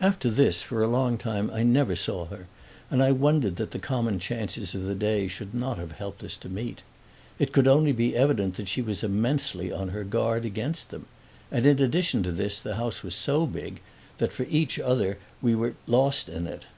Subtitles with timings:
[0.00, 2.46] After this, for a long time, I never saw her,
[2.90, 6.38] and I wondered that the common chances of the day should not have helped us
[6.38, 6.80] to meet.
[7.38, 11.04] It could only be evident that she was immensely on her guard against them;
[11.52, 13.82] and in addition to this the house was so big
[14.16, 16.62] that for each other we were lost in it.